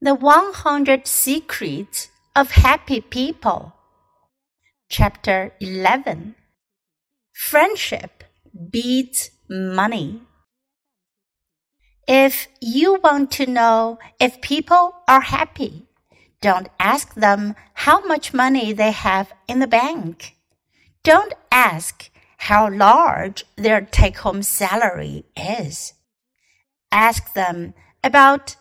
[0.00, 3.74] The 100 Secrets of Happy People.
[4.88, 6.36] Chapter 11
[7.32, 8.22] Friendship
[8.70, 10.22] beats money.
[12.06, 15.88] If you want to know if people are happy,
[16.40, 20.36] don't ask them how much money they have in the bank.
[21.02, 25.94] Don't ask how large their take home salary is.
[26.92, 27.74] Ask them
[28.04, 28.54] about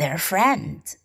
[0.00, 0.96] their friends.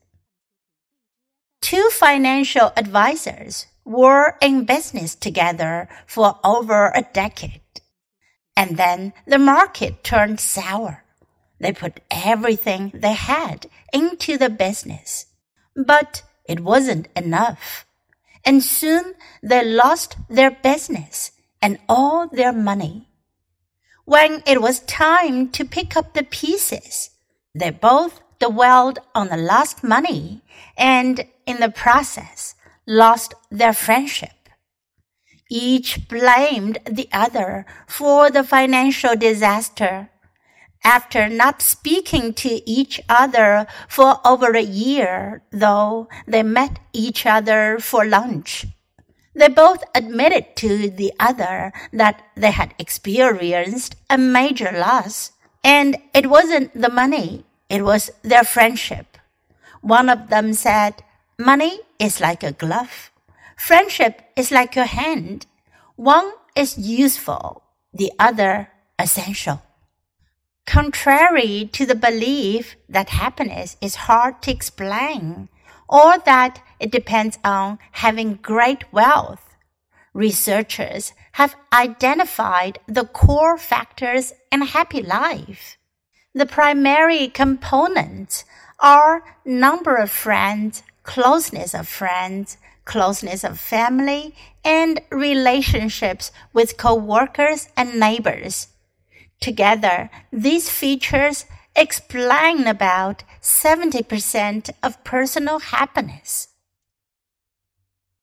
[1.61, 7.61] Two financial advisors were in business together for over a decade.
[8.55, 11.03] And then the market turned sour.
[11.59, 15.25] They put everything they had into the business.
[15.75, 17.85] But it wasn't enough.
[18.45, 23.09] And soon they lost their business and all their money.
[24.05, 27.09] When it was time to pick up the pieces,
[27.53, 30.41] they both dwelled on the lost money
[30.77, 32.55] and in the process
[32.87, 34.31] lost their friendship.
[35.49, 40.09] Each blamed the other for the financial disaster.
[40.83, 47.79] After not speaking to each other for over a year, though they met each other
[47.79, 48.67] for lunch,
[49.33, 55.31] they both admitted to the other that they had experienced a major loss.
[55.63, 59.17] And it wasn't the money, it was their friendship.
[59.81, 61.03] One of them said,
[61.37, 63.11] Money is like a glove.
[63.57, 65.45] Friendship is like your hand.
[65.95, 69.61] One is useful, the other essential.
[70.65, 75.49] Contrary to the belief that happiness is hard to explain
[75.87, 79.55] or that it depends on having great wealth,
[80.13, 85.77] researchers have identified the core factors in a happy life.
[86.35, 88.43] The primary components
[88.81, 97.97] are number of friends, closeness of friends, closeness of family, and relationships with coworkers and
[98.01, 98.67] neighbors.
[99.39, 106.49] Together, these features explain about 70% of personal happiness.